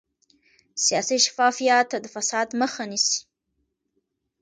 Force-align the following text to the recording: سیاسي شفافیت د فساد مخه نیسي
سیاسي 0.85 1.17
شفافیت 1.25 1.89
د 2.03 2.05
فساد 2.15 2.47
مخه 2.61 2.83
نیسي 2.91 3.19